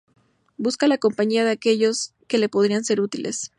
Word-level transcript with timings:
Busca 0.57 0.87
la 0.87 0.97
compañía 0.97 1.45
de 1.45 1.51
aquellos 1.51 2.15
que 2.27 2.39
le 2.39 2.49
podrían 2.49 2.83
ser 2.83 3.01
útiles. 3.01 3.49